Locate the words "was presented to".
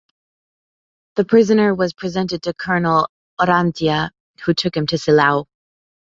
1.75-2.55